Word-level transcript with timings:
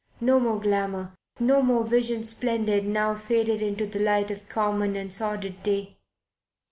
No 0.19 0.39
more 0.39 0.59
glamour. 0.59 1.13
No 1.39 1.61
more 1.61 1.85
Vision 1.85 2.23
Splendid 2.23 2.87
now 2.87 3.13
faded 3.13 3.61
into 3.61 3.85
the 3.85 3.99
light 3.99 4.31
of 4.31 4.49
common 4.49 4.95
and 4.95 5.13
sordid 5.13 5.61
day. 5.61 5.99